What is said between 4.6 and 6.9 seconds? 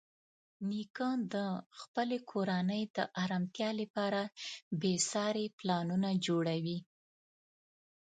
بېساري پلانونه جوړوي.